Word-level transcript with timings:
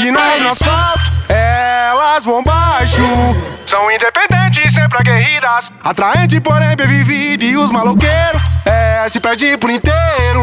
De 0.00 0.10
nave 0.10 0.42
no 0.42 0.52
asfalto, 0.52 1.12
elas 1.28 2.24
vão 2.24 2.42
baixo. 2.42 3.02
São 3.66 3.90
independentes, 3.90 4.72
sempre 4.72 4.96
aguerridas. 4.98 5.70
Atraente, 5.84 6.40
porém 6.40 6.74
bem 6.74 6.86
vivida. 6.86 7.44
E 7.44 7.54
os 7.58 7.70
maloqueiros, 7.70 8.40
é, 8.64 9.06
se 9.10 9.20
perde 9.20 9.58
por 9.58 9.68
inteiro. 9.68 10.40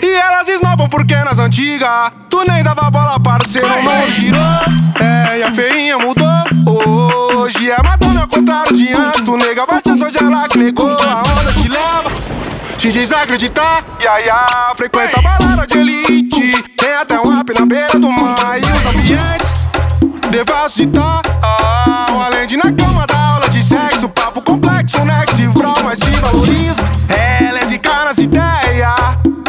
E 0.00 0.14
elas 0.14 0.46
esnobam 0.46 0.88
porque 0.88 1.16
nas 1.16 1.40
antigas 1.40 2.12
Tu 2.30 2.44
nem 2.48 2.62
dava 2.62 2.88
bola 2.88 3.18
para 3.18 3.42
o 3.42 3.48
ser 3.48 3.64
humano 3.64 4.10
girou 4.10 4.40
É, 5.00 5.38
e 5.38 5.42
a 5.42 5.50
feinha 5.50 5.98
mudou. 5.98 6.28
Hoje 7.36 7.72
é 7.72 7.82
Madonna 7.82 8.20
ao 8.20 8.28
contrário 8.28 8.76
de 8.76 8.94
antes 8.94 9.22
Tu 9.22 9.36
nega 9.36 9.66
bastante, 9.66 10.04
hoje 10.04 10.18
ela 10.18 10.46
que 10.46 10.58
negou. 10.58 10.92
A 10.92 11.22
onda 11.22 11.52
te 11.52 11.68
leva 11.68 12.34
te 12.84 12.92
desacreditar, 12.92 13.82
ia, 13.98 14.20
ia 14.20 14.74
Frequenta 14.76 15.22
balada 15.22 15.66
de 15.66 15.78
elite. 15.78 16.62
Tem 16.76 16.94
até 16.94 17.18
um 17.18 17.34
rap 17.34 17.58
na 17.58 17.64
beira 17.64 17.98
do 17.98 18.12
mar 18.12 18.23
ah, 21.40 22.06
Além 22.26 22.48
de 22.48 22.56
na 22.56 22.72
cama 22.72 23.06
da 23.06 23.16
aula 23.16 23.48
de 23.48 23.62
sexo 23.62 24.08
Papo 24.08 24.42
complexo, 24.42 25.04
nexo 25.04 25.40
e 25.40 25.46
vral 25.46 25.76
Mas 25.84 26.00
se 26.00 26.10
valoriza. 26.10 26.82
Ela 27.08 27.60
é 27.60 27.64
zica 27.64 28.04
nas 28.04 28.18
ideias 28.18 28.90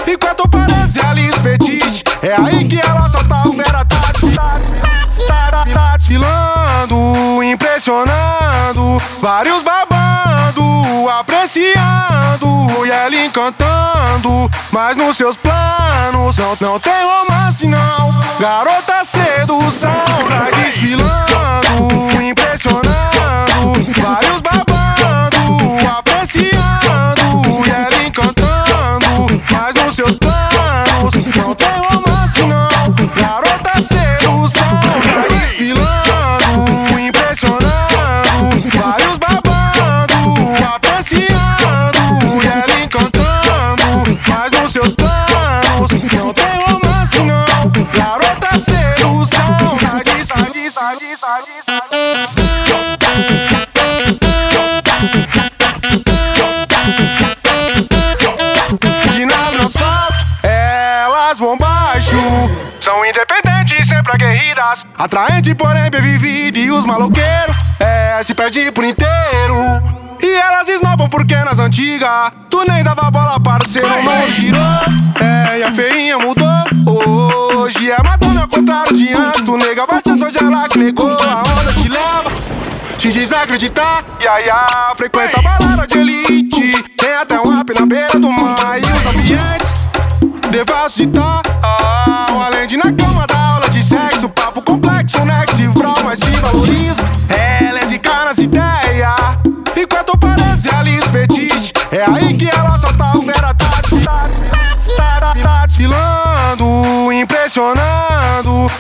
Enquanto 0.08 0.48
parece 0.48 1.02
realiza 1.02 1.38
fetiche. 1.38 2.04
É 2.22 2.36
aí 2.36 2.66
que 2.66 2.80
ela 2.80 3.10
solta 3.10 3.48
o 3.48 3.54
fera 3.54 3.84
Tá, 3.86 4.14
tá, 4.36 5.66
tá 5.74 5.98
desfilando 5.98 7.44
Impressionando 7.44 9.02
Vários 9.20 9.64
babando 9.64 11.10
Apreciando 11.10 12.86
E 12.86 12.92
ela 12.92 13.16
encantando. 13.16 14.48
Mas 14.72 14.96
nos 14.96 15.18
seus 15.18 15.36
planos 15.36 16.38
Não, 16.38 16.56
não 16.62 16.80
tem 16.80 16.94
romance 17.04 17.66
não. 17.66 18.14
Garota 18.40 19.04
sedução 19.04 19.92
Tá 20.30 20.52
desfilando 20.52 21.05
sedução 33.86 34.80
desfilando 35.30 37.00
Impressionando. 37.00 37.70
Vários 38.74 39.18
babando 39.18 40.66
Apreciando. 40.76 42.44
E 42.44 42.48
ela 42.48 42.84
encantando 42.84 44.20
Mas 44.28 44.52
nos 44.52 44.72
seus 44.74 44.92
planos 44.94 45.92
Não 46.14 46.34
tem 46.34 46.56
romance 46.68 47.20
não. 47.20 47.72
Garota 47.94 48.60
sedução 48.60 49.56
Tá 49.80 50.02
des- 50.04 50.28
tá 50.28 50.42
des- 50.52 50.74
tá 50.74 52.06
De 59.12 59.26
nave 59.26 59.58
no 59.58 59.66
asfalto, 59.66 60.26
elas 60.44 61.40
vão 61.40 61.58
baixo. 61.58 62.18
São 62.80 63.06
independentes, 63.06 63.35
Atraente, 64.98 65.54
porém 65.56 65.90
bem 65.90 66.02
vivida. 66.02 66.58
E 66.58 66.72
os 66.72 66.86
maloqueiros, 66.86 67.56
é, 67.80 68.22
se 68.24 68.34
perde 68.34 68.72
por 68.72 68.84
inteiro. 68.84 69.56
E 70.22 70.36
elas 70.38 70.68
esnobam 70.68 71.08
porque 71.10 71.36
nas 71.36 71.60
antigas 71.60 72.32
Tu 72.50 72.64
nem 72.68 72.84
dava 72.84 73.12
bola 73.12 73.40
para 73.40 73.64
o 73.64 73.68
ser 73.68 73.86
humano 73.86 74.32
girou 74.32 74.62
É, 75.20 75.60
e 75.60 75.64
a 75.64 75.72
feinha 75.72 76.18
mudou. 76.18 76.48
Hoje 77.58 77.92
é 77.92 78.02
Madonna 78.02 78.42
ao 78.42 78.48
contrário 78.48 78.94
de 78.94 79.14
antes. 79.14 79.44
Tu 79.44 79.58
nega 79.58 79.86
bastante, 79.86 80.24
hoje 80.24 80.38
ela 80.40 80.68
que 80.68 80.80
negou. 80.80 81.12
A 81.12 81.44
onda 81.44 81.74
te 81.74 81.90
leva 81.90 82.46
te 82.98 83.12
desacreditar, 83.12 84.04
ia, 84.20 84.42
ia 84.42 84.94
Frequenta 84.96 85.42
balada 85.42 85.65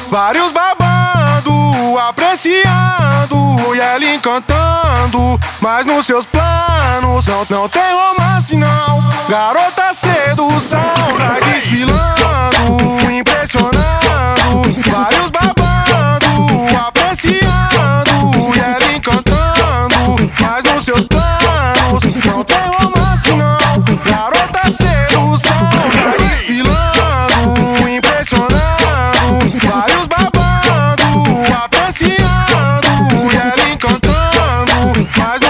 Vários 0.09 0.51
babando 0.51 1.97
Apreciando 1.99 3.75
E 3.75 3.79
ela 3.79 4.05
encantando. 4.05 5.39
Mas 5.61 5.85
nos 5.85 6.05
seus 6.05 6.25
planos 6.25 7.25
Não, 7.27 7.45
não 7.49 7.69
tem 7.69 7.81
romance 7.93 8.55
não. 8.55 9.03
Garota 9.29 9.93
sedução 9.93 11.04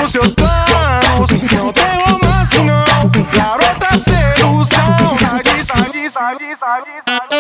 os 0.06 0.12
seus 0.12 0.32
planos. 0.32 1.30
Não 1.52 1.74
tem 1.74 1.84
romance, 2.06 2.60
não. 2.60 3.10
Garota 3.34 3.98
sedução. 3.98 4.96
Sabe, 5.64 6.10
sabe, 6.10 6.10
sabe, 6.10 6.56
sabe. 6.56 7.36